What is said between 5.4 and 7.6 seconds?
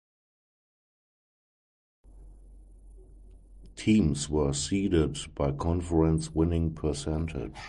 conference winning percentage.